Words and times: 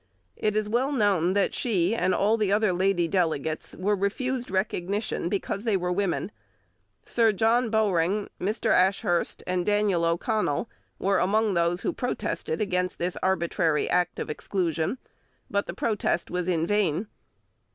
It 0.35 0.55
is 0.55 0.67
well 0.67 0.91
known 0.91 1.35
that 1.35 1.53
she 1.53 1.93
and 1.93 2.11
all 2.11 2.41
other 2.51 2.73
lady 2.73 3.07
delegates 3.07 3.75
were 3.75 3.95
refused 3.95 4.49
recognition 4.49 5.29
because 5.29 5.63
they 5.63 5.77
were 5.77 5.91
women. 5.91 6.31
Sir 7.05 7.31
John 7.31 7.69
Bowring, 7.69 8.27
Mr. 8.39 8.71
Ashurst, 8.71 9.43
and 9.45 9.63
Daniel 9.63 10.03
O'Connell 10.03 10.67
were 10.97 11.19
among 11.19 11.53
those 11.53 11.81
who 11.81 11.93
protested 11.93 12.59
against 12.59 12.97
this 12.97 13.15
arbitrary 13.21 13.87
act 13.87 14.17
of 14.17 14.31
exclusion; 14.31 14.97
but 15.51 15.67
the 15.67 15.75
protest 15.75 16.31
was 16.31 16.47
in 16.47 16.65
vain. 16.65 17.05